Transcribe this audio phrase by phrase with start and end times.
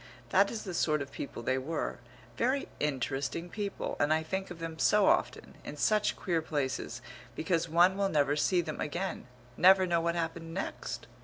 [0.29, 1.99] That is the sort of people they were
[2.35, 7.03] very interesting people, and I think of them so often, in such queer places,
[7.35, 9.27] because one will never see them again,
[9.57, 11.05] never know what happened next.